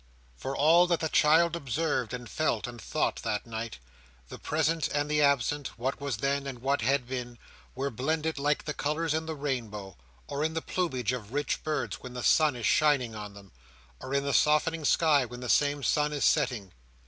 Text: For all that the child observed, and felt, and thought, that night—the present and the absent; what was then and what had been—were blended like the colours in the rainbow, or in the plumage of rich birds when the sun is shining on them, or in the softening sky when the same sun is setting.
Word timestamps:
For 0.35 0.57
all 0.57 0.87
that 0.87 0.99
the 0.99 1.09
child 1.09 1.55
observed, 1.55 2.11
and 2.11 2.27
felt, 2.27 2.65
and 2.65 2.81
thought, 2.81 3.17
that 3.17 3.45
night—the 3.45 4.39
present 4.39 4.87
and 4.87 5.11
the 5.11 5.21
absent; 5.21 5.77
what 5.77 6.01
was 6.01 6.17
then 6.17 6.47
and 6.47 6.57
what 6.57 6.81
had 6.81 7.07
been—were 7.07 7.91
blended 7.91 8.39
like 8.39 8.65
the 8.65 8.73
colours 8.73 9.13
in 9.13 9.27
the 9.27 9.35
rainbow, 9.35 9.95
or 10.25 10.43
in 10.43 10.55
the 10.55 10.61
plumage 10.63 11.13
of 11.13 11.33
rich 11.33 11.63
birds 11.63 11.97
when 11.97 12.15
the 12.15 12.23
sun 12.23 12.55
is 12.55 12.65
shining 12.65 13.13
on 13.13 13.35
them, 13.35 13.51
or 13.99 14.11
in 14.15 14.23
the 14.25 14.33
softening 14.33 14.85
sky 14.85 15.23
when 15.23 15.41
the 15.41 15.49
same 15.49 15.83
sun 15.83 16.13
is 16.13 16.25
setting. 16.25 16.71